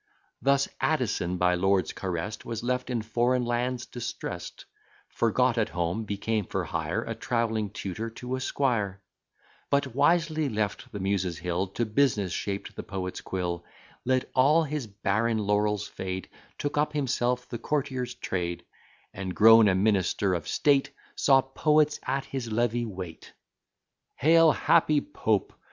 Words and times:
Thus 0.41 0.67
Addison, 0.79 1.37
by 1.37 1.53
lords 1.53 1.93
carest, 1.93 2.43
Was 2.43 2.63
left 2.63 2.89
in 2.89 3.03
foreign 3.03 3.45
lands 3.45 3.85
distrest; 3.85 4.65
Forgot 5.09 5.59
at 5.59 5.69
home, 5.69 6.05
became 6.05 6.45
for 6.47 6.63
hire 6.63 7.03
A 7.03 7.13
travelling 7.13 7.69
tutor 7.69 8.09
to 8.09 8.35
a 8.35 8.39
squire: 8.39 9.03
But 9.69 9.93
wisely 9.93 10.49
left 10.49 10.91
the 10.91 10.99
Muses' 10.99 11.37
hill, 11.37 11.67
To 11.67 11.85
business 11.85 12.33
shaped 12.33 12.75
the 12.75 12.81
poet's 12.81 13.21
quill, 13.21 13.63
Let 14.03 14.27
all 14.33 14.63
his 14.63 14.87
barren 14.87 15.37
laurels 15.37 15.87
fade, 15.87 16.29
Took 16.57 16.79
up 16.79 16.93
himself 16.93 17.47
the 17.47 17.59
courtier's 17.59 18.15
trade, 18.15 18.65
And, 19.13 19.35
grown 19.35 19.67
a 19.67 19.75
minister 19.75 20.33
of 20.33 20.47
state, 20.47 20.89
Saw 21.15 21.41
poets 21.43 21.99
at 22.07 22.25
his 22.25 22.51
levee 22.51 22.85
wait. 22.87 23.33
Hail, 24.15 24.51
happy 24.53 24.99
Pope! 24.99 25.53